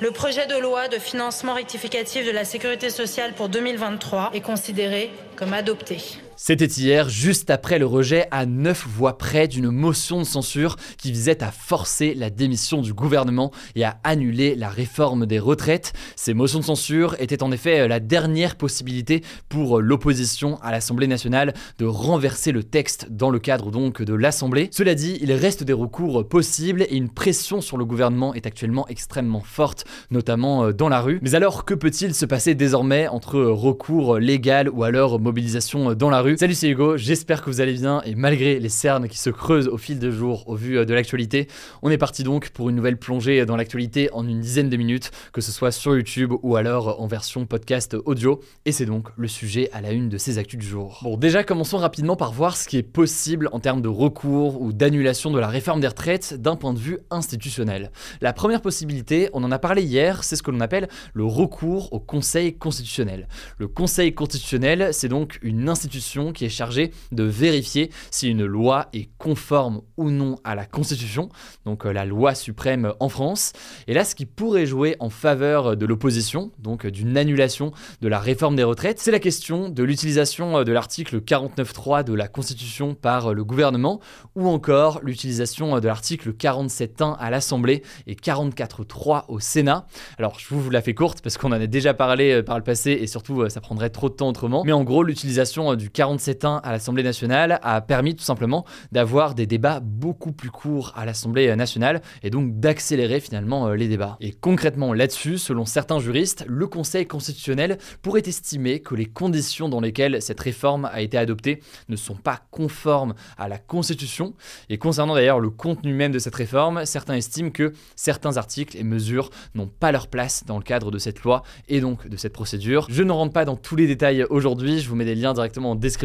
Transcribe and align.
Le 0.00 0.10
projet 0.10 0.46
de 0.46 0.58
loi 0.58 0.88
de 0.88 0.98
financement 0.98 1.54
rectificatif 1.54 2.26
de 2.26 2.30
la 2.30 2.44
sécurité 2.44 2.90
sociale 2.90 3.32
pour 3.32 3.48
2023 3.48 4.32
est 4.34 4.42
considéré 4.42 5.10
comme 5.36 5.54
adopté. 5.54 6.02
C'était 6.40 6.66
hier, 6.66 7.08
juste 7.08 7.50
après 7.50 7.80
le 7.80 7.84
rejet 7.84 8.28
à 8.30 8.46
neuf 8.46 8.86
voix 8.86 9.18
près 9.18 9.48
d'une 9.48 9.72
motion 9.72 10.20
de 10.20 10.24
censure 10.24 10.76
qui 10.96 11.10
visait 11.10 11.42
à 11.42 11.50
forcer 11.50 12.14
la 12.14 12.30
démission 12.30 12.80
du 12.80 12.94
gouvernement 12.94 13.50
et 13.74 13.82
à 13.82 13.98
annuler 14.04 14.54
la 14.54 14.68
réforme 14.68 15.26
des 15.26 15.40
retraites. 15.40 15.92
Ces 16.14 16.34
motions 16.34 16.60
de 16.60 16.64
censure 16.64 17.16
étaient 17.18 17.42
en 17.42 17.50
effet 17.50 17.88
la 17.88 17.98
dernière 17.98 18.54
possibilité 18.54 19.24
pour 19.48 19.80
l'opposition 19.80 20.58
à 20.62 20.70
l'Assemblée 20.70 21.08
nationale 21.08 21.54
de 21.80 21.86
renverser 21.86 22.52
le 22.52 22.62
texte 22.62 23.08
dans 23.10 23.30
le 23.30 23.40
cadre 23.40 23.72
donc 23.72 24.00
de 24.00 24.14
l'Assemblée. 24.14 24.68
Cela 24.70 24.94
dit, 24.94 25.18
il 25.20 25.32
reste 25.32 25.64
des 25.64 25.72
recours 25.72 26.28
possibles 26.28 26.82
et 26.82 26.94
une 26.94 27.10
pression 27.10 27.60
sur 27.60 27.76
le 27.76 27.84
gouvernement 27.84 28.32
est 28.32 28.46
actuellement 28.46 28.86
extrêmement 28.86 29.42
forte, 29.44 29.86
notamment 30.12 30.66
euh, 30.66 30.72
dans 30.72 30.88
la 30.88 31.00
rue. 31.00 31.18
Mais 31.20 31.34
alors, 31.34 31.64
que 31.64 31.74
peut-il 31.74 32.14
se 32.14 32.26
passer 32.26 32.54
désormais 32.54 33.08
entre 33.08 33.40
recours 33.40 34.20
légal 34.20 34.68
ou 34.68 34.84
alors 34.84 35.18
mobilisation 35.18 35.94
dans 35.94 36.10
la 36.10 36.20
rue? 36.20 36.27
Salut, 36.36 36.54
c'est 36.54 36.68
Hugo, 36.68 36.96
j'espère 36.96 37.42
que 37.42 37.48
vous 37.48 37.60
allez 37.60 37.72
bien 37.72 38.02
et 38.04 38.14
malgré 38.14 38.58
les 38.58 38.68
cernes 38.68 39.08
qui 39.08 39.16
se 39.16 39.30
creusent 39.30 39.68
au 39.68 39.78
fil 39.78 39.98
des 39.98 40.10
jours 40.10 40.48
au 40.48 40.56
vu 40.56 40.76
euh, 40.76 40.84
de 40.84 40.92
l'actualité, 40.92 41.46
on 41.80 41.90
est 41.90 41.96
parti 41.96 42.24
donc 42.24 42.50
pour 42.50 42.68
une 42.68 42.76
nouvelle 42.76 42.98
plongée 42.98 43.46
dans 43.46 43.56
l'actualité 43.56 44.10
en 44.12 44.26
une 44.26 44.40
dizaine 44.40 44.68
de 44.68 44.76
minutes, 44.76 45.10
que 45.32 45.40
ce 45.40 45.52
soit 45.52 45.70
sur 45.70 45.94
YouTube 45.94 46.32
ou 46.42 46.56
alors 46.56 47.00
en 47.00 47.06
version 47.06 47.46
podcast 47.46 47.96
audio. 48.04 48.40
Et 48.66 48.72
c'est 48.72 48.84
donc 48.84 49.08
le 49.16 49.28
sujet 49.28 49.70
à 49.72 49.80
la 49.80 49.92
une 49.92 50.08
de 50.08 50.18
ces 50.18 50.38
actus 50.38 50.58
du 50.58 50.66
jour. 50.66 50.98
Bon, 51.02 51.16
déjà 51.16 51.44
commençons 51.44 51.78
rapidement 51.78 52.16
par 52.16 52.32
voir 52.32 52.56
ce 52.56 52.68
qui 52.68 52.76
est 52.76 52.82
possible 52.82 53.48
en 53.52 53.60
termes 53.60 53.80
de 53.80 53.88
recours 53.88 54.60
ou 54.60 54.72
d'annulation 54.72 55.30
de 55.30 55.38
la 55.38 55.48
réforme 55.48 55.80
des 55.80 55.88
retraites 55.88 56.34
d'un 56.34 56.56
point 56.56 56.74
de 56.74 56.80
vue 56.80 56.98
institutionnel. 57.10 57.92
La 58.20 58.32
première 58.32 58.60
possibilité, 58.60 59.30
on 59.32 59.44
en 59.44 59.52
a 59.52 59.58
parlé 59.60 59.82
hier, 59.82 60.24
c'est 60.24 60.36
ce 60.36 60.42
que 60.42 60.50
l'on 60.50 60.60
appelle 60.60 60.88
le 61.14 61.24
recours 61.24 61.92
au 61.92 62.00
Conseil 62.00 62.58
constitutionnel. 62.58 63.28
Le 63.58 63.68
Conseil 63.68 64.14
constitutionnel, 64.14 64.88
c'est 64.92 65.08
donc 65.08 65.38
une 65.42 65.68
institution 65.68 66.17
qui 66.32 66.44
est 66.44 66.50
chargée 66.50 66.90
de 67.12 67.24
vérifier 67.24 67.90
si 68.10 68.28
une 68.28 68.44
loi 68.44 68.88
est 68.92 69.08
conforme 69.18 69.82
ou 69.96 70.10
non 70.10 70.36
à 70.44 70.54
la 70.54 70.66
Constitution, 70.66 71.28
donc 71.64 71.86
euh, 71.86 71.92
la 71.92 72.04
loi 72.04 72.34
suprême 72.34 72.92
en 73.00 73.08
France. 73.08 73.52
Et 73.86 73.94
là, 73.94 74.04
ce 74.04 74.14
qui 74.14 74.26
pourrait 74.26 74.66
jouer 74.66 74.96
en 75.00 75.10
faveur 75.10 75.76
de 75.76 75.86
l'opposition, 75.86 76.50
donc 76.58 76.84
euh, 76.84 76.90
d'une 76.90 77.16
annulation 77.16 77.72
de 78.00 78.08
la 78.08 78.18
réforme 78.18 78.56
des 78.56 78.62
retraites, 78.62 78.98
c'est 78.98 79.10
la 79.10 79.18
question 79.18 79.68
de 79.68 79.82
l'utilisation 79.82 80.58
euh, 80.58 80.64
de 80.64 80.72
l'article 80.72 81.20
49.3 81.20 82.04
de 82.04 82.14
la 82.14 82.28
Constitution 82.28 82.94
par 82.94 83.34
le 83.34 83.44
gouvernement, 83.44 84.00
ou 84.34 84.48
encore 84.48 85.00
l'utilisation 85.02 85.78
de 85.78 85.86
l'article 85.86 86.32
47.1 86.32 87.16
à 87.18 87.30
l'Assemblée 87.30 87.82
et 88.06 88.14
44.3 88.14 89.24
au 89.28 89.40
Sénat. 89.40 89.86
Alors, 90.18 90.38
je 90.38 90.54
vous 90.54 90.70
la 90.70 90.82
fais 90.82 90.94
courte 90.94 91.20
parce 91.22 91.38
qu'on 91.38 91.48
en 91.48 91.60
a 91.60 91.66
déjà 91.66 91.94
parlé 91.94 92.42
par 92.42 92.58
le 92.58 92.64
passé 92.64 92.92
et 92.92 93.06
surtout 93.06 93.48
ça 93.48 93.60
prendrait 93.60 93.90
trop 93.90 94.08
de 94.08 94.14
temps 94.14 94.28
autrement. 94.28 94.62
Mais 94.64 94.72
en 94.72 94.84
gros, 94.84 95.02
l'utilisation 95.02 95.74
du 95.74 95.90
47.1 96.16 96.60
à 96.62 96.72
l'Assemblée 96.72 97.02
nationale 97.02 97.58
a 97.62 97.80
permis 97.80 98.14
tout 98.14 98.24
simplement 98.24 98.64
d'avoir 98.92 99.34
des 99.34 99.46
débats 99.46 99.80
beaucoup 99.80 100.32
plus 100.32 100.50
courts 100.50 100.92
à 100.96 101.04
l'Assemblée 101.04 101.54
nationale 101.54 102.00
et 102.22 102.30
donc 102.30 102.58
d'accélérer 102.58 103.20
finalement 103.20 103.68
euh, 103.68 103.74
les 103.74 103.88
débats. 103.88 104.16
Et 104.20 104.32
concrètement 104.32 104.92
là-dessus, 104.92 105.38
selon 105.38 105.64
certains 105.64 105.98
juristes, 106.00 106.44
le 106.48 106.66
Conseil 106.66 107.06
constitutionnel 107.06 107.78
pourrait 108.02 108.22
estimer 108.26 108.80
que 108.80 108.94
les 108.94 109.06
conditions 109.06 109.68
dans 109.68 109.80
lesquelles 109.80 110.22
cette 110.22 110.40
réforme 110.40 110.86
a 110.86 111.00
été 111.00 111.18
adoptée 111.18 111.60
ne 111.88 111.96
sont 111.96 112.14
pas 112.14 112.40
conformes 112.50 113.14
à 113.36 113.48
la 113.48 113.58
Constitution. 113.58 114.34
Et 114.68 114.78
concernant 114.78 115.14
d'ailleurs 115.14 115.40
le 115.40 115.50
contenu 115.50 115.92
même 115.92 116.12
de 116.12 116.18
cette 116.18 116.34
réforme, 116.34 116.84
certains 116.86 117.14
estiment 117.14 117.50
que 117.50 117.72
certains 117.96 118.36
articles 118.36 118.76
et 118.76 118.84
mesures 118.84 119.30
n'ont 119.54 119.68
pas 119.68 119.92
leur 119.92 120.08
place 120.08 120.44
dans 120.46 120.56
le 120.56 120.64
cadre 120.64 120.90
de 120.90 120.98
cette 120.98 121.22
loi 121.22 121.42
et 121.68 121.80
donc 121.80 122.08
de 122.08 122.16
cette 122.16 122.32
procédure. 122.32 122.86
Je 122.88 123.02
ne 123.02 123.12
rentre 123.12 123.32
pas 123.32 123.44
dans 123.44 123.56
tous 123.56 123.76
les 123.76 123.86
détails 123.86 124.24
aujourd'hui, 124.30 124.80
je 124.80 124.88
vous 124.88 124.96
mets 124.96 125.04
des 125.04 125.14
liens 125.14 125.34
directement 125.34 125.72
en 125.72 125.74
description 125.74 125.97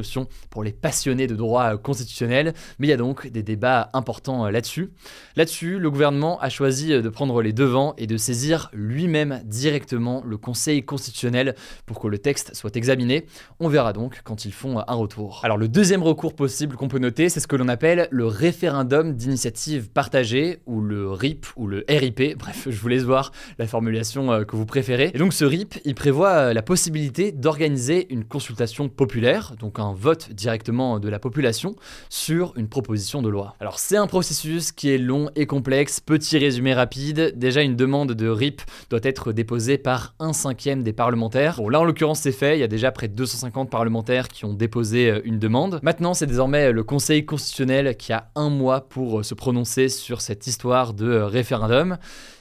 pour 0.50 0.64
les 0.64 0.72
passionnés 0.72 1.28
de 1.28 1.36
droit 1.36 1.78
constitutionnel, 1.78 2.54
mais 2.80 2.88
il 2.88 2.90
y 2.90 2.94
a 2.94 2.98
donc 2.98 3.28
des 3.28 3.44
débats 3.44 3.90
importants 3.94 4.46
euh, 4.46 4.52
là-dessus. 4.52 4.92
Là-dessus, 5.36 5.80
le 5.80 5.92
gouvernement 5.92 6.40
a 6.40 6.50
choisi 6.50 6.94
euh, 6.94 7.02
de 7.02 7.10
prendre 7.10 7.42
les 7.42 7.54
devants 7.54 7.94
et 7.98 8.08
de 8.08 8.18
saisir 8.18 8.70
lui-même 8.74 9.42
directement 9.46 10.24
le 10.26 10.38
Conseil 10.38 10.84
constitutionnel 10.84 11.56
pour 11.86 12.00
que 12.00 12.08
le 12.08 12.18
texte 12.18 12.56
soit 12.56 12.76
examiné. 12.76 13.26
On 13.60 13.68
verra 13.68 13.94
donc 13.94 14.22
quand 14.24 14.46
ils 14.46 14.54
font 14.54 14.80
un 14.80 14.94
retour. 14.94 15.42
Alors 15.44 15.58
le 15.58 15.68
deuxième 15.68 16.04
recours 16.04 16.36
possible 16.36 16.76
qu'on 16.76 16.88
peut 16.88 17.00
noter, 17.00 17.30
c'est 17.30 17.40
ce 17.40 17.48
que 17.48 17.56
l'on 17.56 17.68
appelle 17.68 18.08
le 18.12 18.26
référendum 18.26 19.14
d'initiative 19.14 19.90
partagée, 19.90 20.60
ou 20.66 20.82
le 20.82 21.12
RIP, 21.12 21.46
ou 21.56 21.68
le 21.68 21.86
RIP, 21.88 22.38
bref, 22.38 22.68
je 22.70 22.80
vous 22.80 22.88
laisse 22.88 23.04
voir 23.04 23.32
la 23.60 23.68
formulation 23.68 24.32
euh, 24.32 24.44
que 24.44 24.56
vous 24.56 24.66
préférez. 24.66 25.12
Et 25.14 25.18
donc 25.18 25.34
ce 25.34 25.46
RIP, 25.46 25.76
il 25.86 25.96
prévoit 25.96 26.54
la 26.54 26.62
possibilité 26.62 27.32
d'organiser 27.32 28.08
une 28.12 28.26
consultation 28.26 28.90
populaire, 28.90 29.56
donc 29.60 29.73
un 29.80 29.94
vote 29.94 30.32
directement 30.32 31.00
de 31.00 31.10
la 31.10 31.20
population 31.20 31.76
sur 32.10 32.54
une 32.56 32.68
proposition 32.68 33.22
de 33.22 33.30
loi. 33.30 33.56
Alors 33.60 33.80
c'est 33.80 33.98
un 33.98 34.08
processus 34.08 34.72
qui 34.72 34.90
est 34.90 34.98
long 34.98 35.30
et 35.36 35.46
complexe, 35.46 36.00
petit 36.00 36.38
résumé 36.38 36.74
rapide, 36.74 37.34
déjà 37.36 37.62
une 37.62 37.76
demande 37.76 38.14
de 38.14 38.28
RIP 38.28 38.62
doit 38.90 39.00
être 39.04 39.32
déposée 39.32 39.78
par 39.78 40.14
un 40.20 40.34
cinquième 40.34 40.84
des 40.84 40.94
parlementaires. 40.94 41.58
Bon 41.58 41.70
là 41.70 41.80
en 41.80 41.84
l'occurrence 41.84 42.22
c'est 42.22 42.32
fait, 42.32 42.58
il 42.58 42.60
y 42.60 42.64
a 42.64 42.68
déjà 42.68 42.92
près 42.92 43.08
de 43.08 43.16
250 43.16 43.70
parlementaires 43.70 44.28
qui 44.28 44.46
ont 44.46 44.54
déposé 44.54 45.10
euh, 45.10 45.22
une 45.24 45.40
demande. 45.40 45.80
Maintenant 45.84 46.14
c'est 46.14 46.28
désormais 46.28 46.72
le 46.72 46.84
Conseil 46.84 47.26
constitutionnel 47.26 47.96
qui 47.98 48.14
a 48.14 48.32
un 48.36 48.50
mois 48.50 48.82
pour 48.82 49.20
euh, 49.20 49.24
se 49.24 49.34
prononcer 49.34 49.90
sur 49.90 50.22
cette 50.22 50.48
histoire 50.48 50.94
de 50.94 51.08
euh, 51.08 51.26
référendum. 51.26 51.98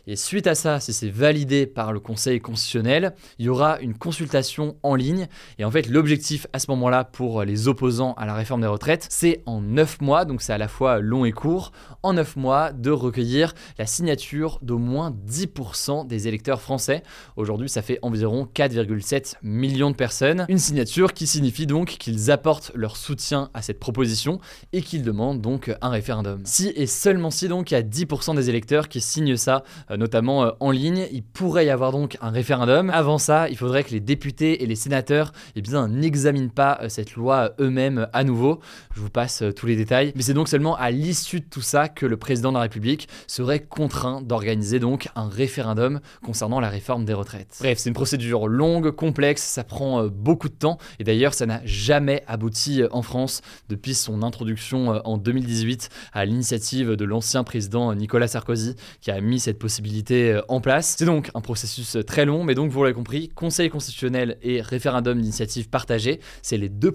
Et 0.08 0.16
suite 0.16 0.48
à 0.48 0.56
ça, 0.56 0.80
si 0.80 0.92
c'est 0.92 1.08
validé 1.08 1.66
par 1.66 1.92
le 1.92 2.00
Conseil 2.00 2.40
constitutionnel, 2.40 3.14
il 3.38 3.46
y 3.46 3.48
aura 3.48 3.78
une 3.80 3.94
consultation 3.94 4.76
en 4.82 4.96
ligne. 4.96 5.28
Et 5.58 5.64
en 5.64 5.70
fait, 5.70 5.88
l'objectif 5.88 6.48
à 6.52 6.58
ce 6.58 6.70
moment-là 6.72 7.04
pour 7.04 7.21
les 7.44 7.68
opposants 7.68 8.14
à 8.14 8.26
la 8.26 8.34
réforme 8.34 8.60
des 8.62 8.66
retraites, 8.66 9.06
c'est 9.10 9.42
en 9.46 9.60
9 9.60 10.00
mois, 10.00 10.24
donc 10.24 10.42
c'est 10.42 10.52
à 10.52 10.58
la 10.58 10.68
fois 10.68 11.00
long 11.00 11.24
et 11.24 11.32
court, 11.32 11.72
en 12.02 12.14
9 12.14 12.36
mois 12.36 12.72
de 12.72 12.90
recueillir 12.90 13.54
la 13.78 13.86
signature 13.86 14.58
d'au 14.62 14.78
moins 14.78 15.14
10% 15.28 16.06
des 16.06 16.28
électeurs 16.28 16.60
français. 16.60 17.02
Aujourd'hui, 17.36 17.68
ça 17.68 17.82
fait 17.82 17.98
environ 18.02 18.48
4,7 18.54 19.36
millions 19.42 19.90
de 19.90 19.96
personnes. 19.96 20.46
Une 20.48 20.58
signature 20.58 21.12
qui 21.12 21.26
signifie 21.26 21.66
donc 21.66 21.88
qu'ils 21.88 22.30
apportent 22.30 22.72
leur 22.74 22.96
soutien 22.96 23.50
à 23.54 23.62
cette 23.62 23.78
proposition 23.78 24.40
et 24.72 24.82
qu'ils 24.82 25.02
demandent 25.02 25.40
donc 25.40 25.74
un 25.80 25.88
référendum. 25.88 26.40
Si 26.44 26.72
et 26.74 26.86
seulement 26.86 27.30
si 27.30 27.48
donc 27.48 27.70
il 27.70 27.74
y 27.74 27.76
a 27.76 27.82
10% 27.82 28.34
des 28.34 28.50
électeurs 28.50 28.88
qui 28.88 29.00
signent 29.00 29.36
ça 29.36 29.62
euh, 29.90 29.96
notamment 29.96 30.44
euh, 30.44 30.50
en 30.60 30.70
ligne. 30.70 31.06
Il 31.12 31.22
pourrait 31.22 31.66
y 31.66 31.70
avoir 31.70 31.92
donc 31.92 32.16
un 32.20 32.30
référendum. 32.30 32.90
Avant 32.90 33.18
ça, 33.18 33.48
il 33.48 33.56
faudrait 33.56 33.84
que 33.84 33.90
les 33.90 34.00
députés 34.00 34.62
et 34.62 34.66
les 34.66 34.74
sénateurs 34.74 35.32
eh 35.54 35.62
bien, 35.62 35.88
n'examinent 35.88 36.50
pas 36.50 36.78
euh, 36.82 36.88
loi 37.16 37.52
eux-mêmes 37.60 38.08
à 38.12 38.24
nouveau. 38.24 38.60
Je 38.94 39.00
vous 39.00 39.10
passe 39.10 39.42
tous 39.56 39.66
les 39.66 39.76
détails. 39.76 40.12
Mais 40.16 40.22
c'est 40.22 40.34
donc 40.34 40.48
seulement 40.48 40.76
à 40.76 40.90
l'issue 40.90 41.40
de 41.40 41.46
tout 41.48 41.62
ça 41.62 41.88
que 41.88 42.06
le 42.06 42.16
président 42.16 42.50
de 42.50 42.56
la 42.56 42.62
République 42.62 43.08
serait 43.26 43.60
contraint 43.60 44.22
d'organiser 44.22 44.78
donc 44.78 45.08
un 45.14 45.28
référendum 45.28 46.00
concernant 46.24 46.60
la 46.60 46.68
réforme 46.68 47.04
des 47.04 47.14
retraites. 47.14 47.56
Bref, 47.60 47.78
c'est 47.78 47.88
une 47.88 47.94
procédure 47.94 48.48
longue, 48.48 48.90
complexe, 48.90 49.42
ça 49.42 49.64
prend 49.64 50.06
beaucoup 50.06 50.48
de 50.48 50.54
temps. 50.54 50.78
Et 50.98 51.04
d'ailleurs, 51.04 51.34
ça 51.34 51.46
n'a 51.46 51.60
jamais 51.64 52.22
abouti 52.26 52.82
en 52.90 53.02
France 53.02 53.42
depuis 53.68 53.94
son 53.94 54.22
introduction 54.22 55.00
en 55.04 55.18
2018 55.18 55.88
à 56.12 56.24
l'initiative 56.24 56.90
de 56.90 57.04
l'ancien 57.04 57.44
président 57.44 57.94
Nicolas 57.94 58.28
Sarkozy 58.28 58.74
qui 59.00 59.10
a 59.10 59.20
mis 59.20 59.40
cette 59.40 59.58
possibilité 59.58 60.32
euh, 60.32 60.42
en 60.48 60.60
place. 60.60 60.96
C'est 60.98 61.04
donc 61.04 61.30
un 61.34 61.40
processus 61.40 61.96
euh, 61.96 62.02
très 62.02 62.24
long, 62.24 62.44
mais 62.44 62.54
donc 62.54 62.70
vous 62.70 62.82
l'avez 62.82 62.94
compris, 62.94 63.28
Conseil 63.28 63.70
constitutionnel 63.70 64.38
et 64.42 64.60
référendum 64.60 65.20
d'initiative 65.20 65.68
partagée, 65.68 66.20
c'est 66.42 66.56
les 66.56 66.68
deux 66.68 66.92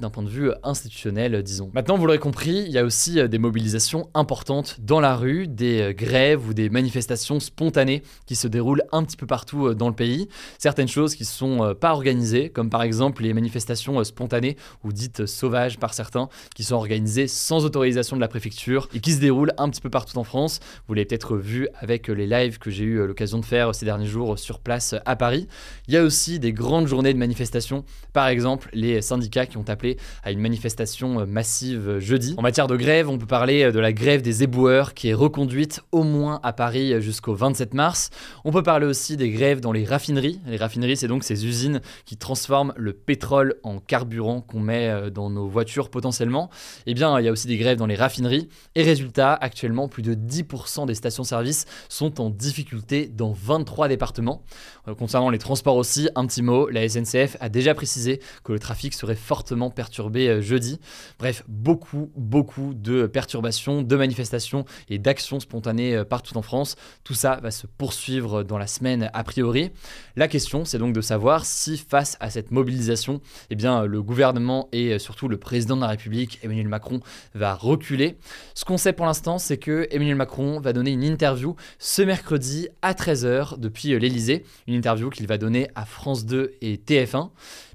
d'un 0.00 0.10
point 0.10 0.22
de 0.22 0.28
vue 0.28 0.50
institutionnel, 0.62 1.42
disons. 1.42 1.70
Maintenant, 1.74 1.96
vous 1.96 2.06
l'aurez 2.06 2.18
compris, 2.18 2.64
il 2.66 2.72
y 2.72 2.78
a 2.78 2.84
aussi 2.84 3.28
des 3.28 3.38
mobilisations 3.38 4.08
importantes 4.14 4.76
dans 4.80 5.00
la 5.00 5.16
rue, 5.16 5.46
des 5.46 5.94
grèves 5.96 6.48
ou 6.48 6.54
des 6.54 6.70
manifestations 6.70 7.40
spontanées 7.40 8.02
qui 8.26 8.36
se 8.36 8.48
déroulent 8.48 8.84
un 8.92 9.04
petit 9.04 9.16
peu 9.16 9.26
partout 9.26 9.74
dans 9.74 9.88
le 9.88 9.94
pays. 9.94 10.28
Certaines 10.58 10.88
choses 10.88 11.14
qui 11.14 11.22
ne 11.22 11.28
sont 11.28 11.74
pas 11.80 11.92
organisées, 11.92 12.50
comme 12.50 12.70
par 12.70 12.82
exemple 12.82 13.22
les 13.22 13.34
manifestations 13.34 14.02
spontanées 14.04 14.56
ou 14.84 14.92
dites 14.92 15.26
sauvages 15.26 15.78
par 15.78 15.94
certains, 15.94 16.28
qui 16.54 16.64
sont 16.64 16.76
organisées 16.76 17.28
sans 17.28 17.64
autorisation 17.64 18.16
de 18.16 18.20
la 18.20 18.28
préfecture 18.28 18.88
et 18.94 19.00
qui 19.00 19.12
se 19.12 19.20
déroulent 19.20 19.52
un 19.58 19.68
petit 19.68 19.80
peu 19.80 19.90
partout 19.90 20.18
en 20.18 20.24
France. 20.24 20.60
Vous 20.86 20.94
l'avez 20.94 21.06
peut-être 21.06 21.36
vu 21.36 21.68
avec 21.78 22.08
les 22.08 22.26
lives 22.26 22.58
que 22.58 22.70
j'ai 22.70 22.84
eu 22.84 23.06
l'occasion 23.06 23.38
de 23.38 23.44
faire 23.44 23.74
ces 23.74 23.84
derniers 23.84 24.06
jours 24.06 24.38
sur 24.38 24.58
place 24.58 24.94
à 25.04 25.16
Paris. 25.16 25.46
Il 25.86 25.94
y 25.94 25.96
a 25.96 26.02
aussi 26.02 26.38
des 26.38 26.52
grandes 26.52 26.86
journées 26.86 27.12
de 27.12 27.18
manifestation, 27.18 27.84
par 28.12 28.28
exemple 28.28 28.68
les 28.72 29.00
syndicats 29.02 29.27
qui 29.28 29.56
ont 29.56 29.68
appelé 29.68 29.96
à 30.22 30.30
une 30.30 30.40
manifestation 30.40 31.26
massive 31.26 31.98
jeudi. 31.98 32.34
En 32.36 32.42
matière 32.42 32.66
de 32.66 32.76
grève, 32.76 33.08
on 33.08 33.18
peut 33.18 33.26
parler 33.26 33.70
de 33.70 33.78
la 33.78 33.92
grève 33.92 34.22
des 34.22 34.42
éboueurs 34.42 34.94
qui 34.94 35.08
est 35.08 35.14
reconduite 35.14 35.80
au 35.92 36.02
moins 36.02 36.40
à 36.42 36.52
Paris 36.52 37.00
jusqu'au 37.00 37.34
27 37.34 37.74
mars. 37.74 38.10
On 38.44 38.52
peut 38.52 38.62
parler 38.62 38.86
aussi 38.86 39.16
des 39.16 39.30
grèves 39.30 39.60
dans 39.60 39.72
les 39.72 39.84
raffineries. 39.84 40.40
Les 40.46 40.56
raffineries, 40.56 40.96
c'est 40.96 41.08
donc 41.08 41.24
ces 41.24 41.46
usines 41.46 41.80
qui 42.04 42.16
transforment 42.16 42.72
le 42.76 42.92
pétrole 42.92 43.56
en 43.62 43.78
carburant 43.78 44.40
qu'on 44.40 44.60
met 44.60 44.88
euh, 44.88 45.10
dans 45.10 45.30
nos 45.30 45.48
voitures 45.48 45.90
potentiellement. 45.90 46.50
Eh 46.86 46.94
bien, 46.94 47.18
il 47.18 47.24
y 47.24 47.28
a 47.28 47.32
aussi 47.32 47.46
des 47.46 47.56
grèves 47.56 47.78
dans 47.78 47.86
les 47.86 47.94
raffineries. 47.94 48.48
Et 48.74 48.82
résultat, 48.82 49.34
actuellement, 49.34 49.88
plus 49.88 50.02
de 50.02 50.14
10% 50.14 50.86
des 50.86 50.94
stations-service 50.94 51.66
sont 51.88 52.20
en 52.20 52.30
difficulté 52.30 53.08
dans 53.08 53.32
23 53.32 53.88
départements. 53.88 54.42
Euh, 54.86 54.94
concernant 54.94 55.30
les 55.30 55.38
transports 55.38 55.76
aussi, 55.76 56.08
un 56.14 56.26
petit 56.26 56.42
mot, 56.42 56.68
la 56.68 56.88
SNCF 56.88 57.36
a 57.40 57.48
déjà 57.48 57.74
précisé 57.74 58.20
que 58.44 58.52
le 58.52 58.58
trafic 58.58 58.94
serait 58.94 59.14
fortement 59.18 59.70
perturbé 59.70 60.28
euh, 60.28 60.40
jeudi. 60.40 60.80
Bref, 61.18 61.44
beaucoup, 61.48 62.10
beaucoup 62.16 62.72
de 62.74 63.06
perturbations, 63.06 63.82
de 63.82 63.96
manifestations 63.96 64.64
et 64.88 64.98
d'actions 64.98 65.40
spontanées 65.40 66.02
partout 66.08 66.36
en 66.38 66.42
France. 66.42 66.76
Tout 67.04 67.14
ça 67.14 67.38
va 67.42 67.50
se 67.50 67.66
poursuivre 67.66 68.42
dans 68.42 68.58
la 68.58 68.66
semaine 68.66 69.10
a 69.12 69.24
priori. 69.24 69.70
La 70.16 70.28
question, 70.28 70.64
c'est 70.64 70.78
donc 70.78 70.94
de 70.94 71.00
savoir 71.00 71.44
si 71.44 71.76
face 71.76 72.16
à 72.20 72.30
cette 72.30 72.50
mobilisation, 72.50 73.20
eh 73.50 73.54
bien, 73.54 73.84
le 73.84 74.02
gouvernement 74.02 74.68
et 74.72 74.98
surtout 74.98 75.28
le 75.28 75.36
président 75.36 75.76
de 75.76 75.82
la 75.82 75.88
République, 75.88 76.38
Emmanuel 76.42 76.68
Macron, 76.68 77.00
va 77.34 77.54
reculer. 77.54 78.18
Ce 78.54 78.64
qu'on 78.64 78.78
sait 78.78 78.92
pour 78.92 79.06
l'instant, 79.06 79.38
c'est 79.38 79.58
que 79.58 79.86
Emmanuel 79.90 80.16
Macron 80.16 80.60
va 80.60 80.72
donner 80.72 80.92
une 80.92 81.04
interview 81.04 81.56
ce 81.78 82.02
mercredi 82.02 82.68
à 82.82 82.92
13h 82.92 83.58
depuis 83.58 83.98
l'Elysée, 83.98 84.44
une 84.66 84.74
interview 84.74 85.10
qu'il 85.10 85.26
va 85.26 85.38
donner 85.38 85.68
à 85.74 85.84
France 85.84 86.26
2 86.26 86.52
et 86.60 86.76
TF1. 86.76 87.30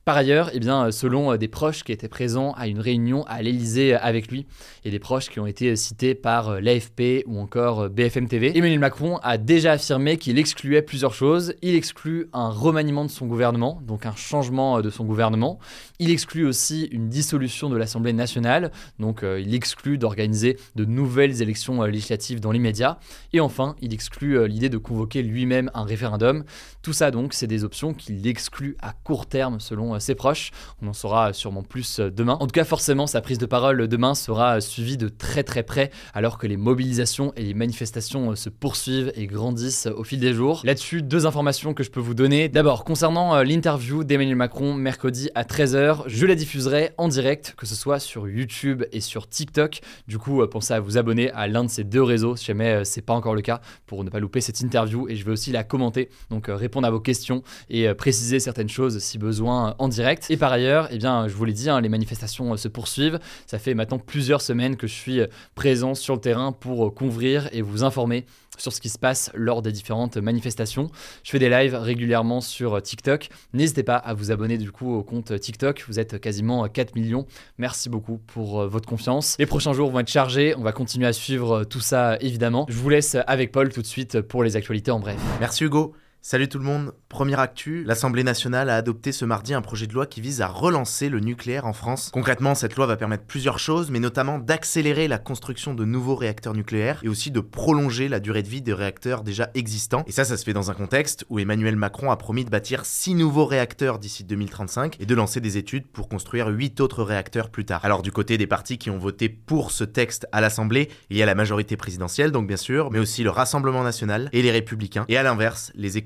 Par 0.05 0.17
ailleurs, 0.17 0.49
eh 0.53 0.59
bien, 0.59 0.91
selon 0.91 1.31
euh, 1.31 1.37
des 1.37 1.47
proches 1.47 1.85
qui 1.85 1.93
étaient 1.93 2.09
présents 2.09 2.51
à 2.57 2.67
une 2.67 2.81
réunion 2.81 3.23
à 3.23 3.41
l'Elysée 3.41 3.93
avec 3.93 4.29
lui, 4.29 4.45
et 4.83 4.91
des 4.91 4.99
proches 4.99 5.29
qui 5.29 5.39
ont 5.39 5.47
été 5.47 5.73
cités 5.77 6.13
par 6.13 6.49
euh, 6.49 6.59
l'AFP 6.59 7.23
ou 7.25 7.39
encore 7.39 7.83
euh, 7.83 7.89
BFM 7.89 8.27
TV, 8.27 8.57
Emmanuel 8.57 8.79
Macron 8.79 9.17
a 9.23 9.37
déjà 9.37 9.71
affirmé 9.71 10.17
qu'il 10.17 10.37
excluait 10.37 10.81
plusieurs 10.81 11.13
choses. 11.13 11.53
Il 11.61 11.73
exclut 11.75 12.27
un 12.33 12.49
remaniement 12.49 13.05
de 13.05 13.09
son 13.09 13.27
gouvernement, 13.27 13.79
donc 13.87 14.05
un 14.05 14.13
changement 14.13 14.81
de 14.81 14.89
son 14.89 15.05
gouvernement. 15.05 15.57
Il 15.99 16.09
exclut 16.11 16.45
aussi 16.45 16.89
une 16.91 17.07
dissolution 17.07 17.69
de 17.69 17.77
l'Assemblée 17.77 18.11
nationale, 18.11 18.71
donc 18.99 19.23
il 19.23 19.53
exclut 19.53 19.97
d'organiser 19.97 20.57
de 20.75 20.83
nouvelles 20.83 21.41
élections 21.41 21.81
législatives 21.83 22.41
dans 22.41 22.51
l'immédiat. 22.51 22.99
Et 23.31 23.39
enfin, 23.39 23.75
il 23.81 23.93
exclut 23.93 24.47
l'idée 24.47 24.69
de 24.69 24.77
convoquer 24.77 25.21
lui-même 25.21 25.71
un 25.73 25.83
référendum. 25.83 26.43
Tout 26.81 26.93
ça 26.93 27.11
donc, 27.11 27.33
c'est 27.33 27.47
des 27.47 27.63
options 27.63 27.93
qu'il 27.93 28.27
exclut 28.27 28.75
à 28.81 28.93
court 29.03 29.27
terme 29.27 29.59
selon 29.59 29.92
euh, 29.93 29.99
ses 29.99 30.15
proches. 30.15 30.51
On 30.81 30.87
en 30.87 30.93
saura 30.93 31.33
sûrement 31.33 31.63
plus 31.63 31.99
euh, 31.99 32.09
demain. 32.09 32.33
En 32.39 32.47
tout 32.47 32.51
cas, 32.51 32.63
forcément, 32.63 33.07
sa 33.07 33.21
prise 33.21 33.37
de 33.37 33.45
parole 33.45 33.87
demain 33.87 34.15
sera 34.15 34.61
suivie 34.61 34.97
de 34.97 35.09
très 35.09 35.43
très 35.43 35.63
près 35.63 35.91
alors 36.13 36.37
que 36.37 36.47
les 36.47 36.57
mobilisations 36.57 37.33
et 37.35 37.43
les 37.43 37.53
manifestations 37.53 38.31
euh, 38.31 38.35
se 38.35 38.49
poursuivent 38.49 39.11
et 39.15 39.27
grandissent 39.27 39.87
au 39.87 40.03
fil 40.03 40.19
des 40.19 40.33
jours. 40.33 40.61
Là-dessus, 40.63 41.01
deux 41.01 41.25
informations 41.25 41.73
que 41.73 41.83
je 41.83 41.91
peux 41.91 41.99
vous 41.99 42.13
donner. 42.13 42.49
D'abord, 42.49 42.83
concernant 42.83 43.41
l'interview 43.43 44.03
d'Emmanuel 44.03 44.35
Macron 44.35 44.73
mercredi 44.73 45.29
à 45.35 45.43
13h, 45.43 46.03
je 46.07 46.25
la 46.25 46.35
diffuserai 46.35 46.91
en 46.97 47.07
direct, 47.07 47.53
que 47.57 47.65
ce 47.65 47.75
soit 47.75 47.99
sur 47.99 48.27
YouTube 48.27 48.83
et 48.91 49.01
sur 49.01 49.27
TikTok. 49.27 49.81
Du 50.07 50.17
coup, 50.17 50.45
pensez 50.47 50.73
à 50.73 50.79
vous 50.79 50.97
abonner 50.97 51.31
à 51.31 51.47
l'un 51.47 51.63
de 51.63 51.69
ces 51.69 51.83
deux 51.83 52.03
réseaux 52.03 52.35
si 52.35 52.45
jamais 52.45 52.85
c'est 52.85 53.01
pas 53.01 53.13
encore 53.13 53.35
le 53.35 53.41
cas 53.41 53.61
pour 53.85 54.03
ne 54.03 54.09
pas 54.09 54.19
louper 54.19 54.41
cette 54.41 54.59
interview 54.61 55.07
et 55.09 55.15
je 55.15 55.25
vais 55.25 55.31
aussi 55.31 55.51
la 55.51 55.63
commenter, 55.63 56.09
donc 56.29 56.45
répondre 56.47 56.87
à 56.87 56.91
vos 56.91 56.99
questions 56.99 57.43
et 57.69 57.93
préciser 57.93 58.39
certaines 58.39 58.69
choses 58.69 58.99
si 58.99 59.17
besoin 59.17 59.75
en 59.83 59.89
direct. 59.89 60.27
Et 60.29 60.37
par 60.37 60.51
ailleurs, 60.51 60.87
eh 60.91 60.97
bien, 60.97 61.27
je 61.27 61.35
vous 61.35 61.43
l'ai 61.43 61.53
dit, 61.53 61.69
hein, 61.69 61.81
les 61.81 61.89
manifestations 61.89 62.53
euh, 62.53 62.57
se 62.57 62.69
poursuivent. 62.69 63.19
Ça 63.45 63.59
fait 63.59 63.73
maintenant 63.73 63.99
plusieurs 63.99 64.41
semaines 64.41 64.77
que 64.77 64.87
je 64.87 64.93
suis 64.93 65.19
euh, 65.19 65.27
présent 65.55 65.93
sur 65.93 66.15
le 66.15 66.21
terrain 66.21 66.53
pour 66.53 66.87
euh, 66.87 66.89
couvrir 66.89 67.49
et 67.51 67.61
vous 67.61 67.83
informer 67.83 68.25
sur 68.57 68.71
ce 68.71 68.79
qui 68.79 68.89
se 68.89 68.97
passe 68.97 69.29
lors 69.33 69.61
des 69.61 69.71
différentes 69.71 70.15
manifestations. 70.17 70.89
Je 71.23 71.31
fais 71.31 71.39
des 71.39 71.49
lives 71.49 71.75
régulièrement 71.75 72.39
sur 72.39 72.81
TikTok. 72.81 73.29
N'hésitez 73.51 73.83
pas 73.83 73.95
à 73.97 74.13
vous 74.13 74.31
abonner 74.31 74.57
du 74.57 74.71
coup 74.71 74.93
au 74.93 75.03
compte 75.03 75.37
TikTok. 75.37 75.83
Vous 75.87 75.99
êtes 75.99 76.21
quasiment 76.21 76.67
4 76.67 76.95
millions. 76.95 77.25
Merci 77.57 77.89
beaucoup 77.89 78.19
pour 78.19 78.67
votre 78.67 78.87
confiance. 78.87 79.35
Les 79.39 79.47
prochains 79.47 79.73
jours 79.73 79.89
vont 79.89 79.99
être 79.99 80.11
chargés. 80.11 80.53
On 80.55 80.61
va 80.61 80.71
continuer 80.71 81.07
à 81.07 81.13
suivre 81.13 81.63
tout 81.63 81.79
ça 81.79 82.15
évidemment. 82.21 82.67
Je 82.69 82.77
vous 82.77 82.89
laisse 82.89 83.17
avec 83.25 83.51
Paul 83.51 83.73
tout 83.73 83.81
de 83.81 83.87
suite 83.87 84.21
pour 84.21 84.43
les 84.43 84.55
actualités 84.55 84.91
en 84.91 84.99
bref. 84.99 85.17
Merci 85.39 85.63
Hugo. 85.63 85.95
Salut 86.25 86.47
tout 86.47 86.57
le 86.57 86.63
monde, 86.63 86.93
première 87.09 87.41
actu, 87.41 87.83
l'Assemblée 87.83 88.23
nationale 88.23 88.69
a 88.69 88.77
adopté 88.77 89.11
ce 89.11 89.25
mardi 89.25 89.53
un 89.53 89.61
projet 89.61 89.87
de 89.87 89.93
loi 89.93 90.05
qui 90.05 90.21
vise 90.21 90.39
à 90.39 90.47
relancer 90.47 91.09
le 91.09 91.19
nucléaire 91.19 91.65
en 91.65 91.73
France. 91.73 92.11
Concrètement, 92.13 92.55
cette 92.55 92.77
loi 92.77 92.85
va 92.85 92.95
permettre 92.95 93.25
plusieurs 93.25 93.59
choses, 93.59 93.91
mais 93.91 93.99
notamment 93.99 94.39
d'accélérer 94.39 95.09
la 95.09 95.17
construction 95.17 95.73
de 95.73 95.83
nouveaux 95.83 96.15
réacteurs 96.15 96.53
nucléaires 96.53 97.01
et 97.03 97.09
aussi 97.09 97.29
de 97.29 97.41
prolonger 97.41 98.07
la 98.07 98.21
durée 98.21 98.41
de 98.41 98.47
vie 98.47 98.61
des 98.61 98.71
réacteurs 98.71 99.21
déjà 99.21 99.49
existants. 99.53 100.05
Et 100.07 100.13
ça, 100.13 100.23
ça 100.23 100.37
se 100.37 100.45
fait 100.45 100.53
dans 100.53 100.71
un 100.71 100.73
contexte 100.73 101.25
où 101.29 101.39
Emmanuel 101.39 101.75
Macron 101.75 102.09
a 102.09 102.15
promis 102.15 102.45
de 102.45 102.49
bâtir 102.49 102.85
6 102.85 103.15
nouveaux 103.15 103.45
réacteurs 103.45 103.99
d'ici 103.99 104.23
2035 104.23 105.01
et 105.01 105.05
de 105.05 105.15
lancer 105.15 105.41
des 105.41 105.57
études 105.57 105.87
pour 105.87 106.07
construire 106.07 106.47
8 106.47 106.79
autres 106.79 107.03
réacteurs 107.03 107.49
plus 107.49 107.65
tard. 107.65 107.83
Alors 107.83 108.01
du 108.01 108.13
côté 108.13 108.37
des 108.37 108.47
partis 108.47 108.77
qui 108.77 108.89
ont 108.89 108.97
voté 108.97 109.27
pour 109.27 109.71
ce 109.71 109.83
texte 109.83 110.25
à 110.31 110.39
l'Assemblée, 110.39 110.87
il 111.09 111.17
y 111.17 111.21
a 111.21 111.25
la 111.25 111.35
majorité 111.35 111.75
présidentielle 111.75 112.31
donc 112.31 112.47
bien 112.47 112.55
sûr, 112.55 112.91
mais 112.91 112.99
aussi 112.99 113.23
le 113.23 113.29
Rassemblement 113.29 113.83
national 113.83 114.29
et 114.31 114.41
les 114.41 114.51
républicains. 114.51 115.03
Et 115.09 115.17
à 115.17 115.23
l'inverse, 115.23 115.73
les 115.75 115.97